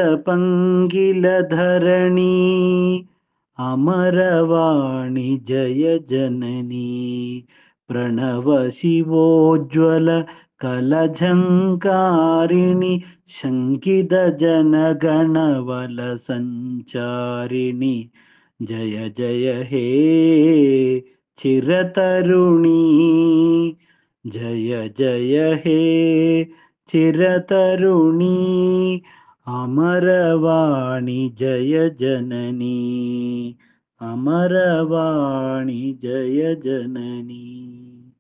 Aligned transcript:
अमरवाणि 3.72 5.30
जय 5.48 5.98
जननी 6.10 6.92
प्रणव 7.90 8.52
शिवोज्ज्वल 8.78 10.10
कलझङ्कारिणि 10.64 12.94
शङ्कितजनगणवलसञ्चारिणि 13.36 14.28
जय 18.70 18.96
जय 19.20 19.46
हे 19.70 19.86
चिरतरुणि 21.42 22.76
जय 24.34 24.88
जय 24.98 25.38
हे 25.66 25.80
चिरतरुणि 26.92 28.38
अमरवाणि 29.62 31.20
जय 31.44 31.90
जननी 32.00 32.78
अमरवाणि 34.12 35.82
जय 36.04 36.54
जननी 36.66 37.89